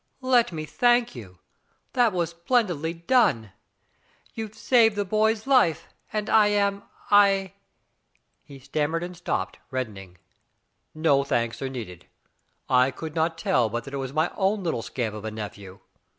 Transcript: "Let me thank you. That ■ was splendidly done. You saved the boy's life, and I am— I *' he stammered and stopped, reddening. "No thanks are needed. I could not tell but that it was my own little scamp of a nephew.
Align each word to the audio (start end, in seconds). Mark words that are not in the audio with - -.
"Let 0.23 0.51
me 0.51 0.65
thank 0.65 1.13
you. 1.15 1.37
That 1.93 2.11
■ 2.11 2.15
was 2.15 2.31
splendidly 2.31 2.91
done. 2.91 3.51
You 4.33 4.51
saved 4.51 4.95
the 4.95 5.05
boy's 5.05 5.45
life, 5.45 5.89
and 6.11 6.27
I 6.27 6.47
am— 6.47 6.81
I 7.11 7.53
*' 7.97 8.43
he 8.47 8.57
stammered 8.57 9.03
and 9.03 9.15
stopped, 9.15 9.59
reddening. 9.69 10.17
"No 10.95 11.23
thanks 11.23 11.61
are 11.61 11.69
needed. 11.69 12.07
I 12.67 12.89
could 12.89 13.13
not 13.13 13.37
tell 13.37 13.69
but 13.69 13.83
that 13.83 13.93
it 13.93 13.97
was 13.97 14.11
my 14.11 14.31
own 14.35 14.63
little 14.63 14.81
scamp 14.81 15.13
of 15.13 15.23
a 15.23 15.29
nephew. 15.29 15.81